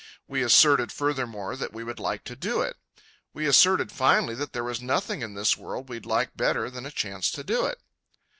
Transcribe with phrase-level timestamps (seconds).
[0.27, 2.75] We asserted furthermore that we would like to do it.
[3.35, 6.91] We asserted finally that there was nothing in this world we'd like better than a
[6.91, 7.77] chance to do it.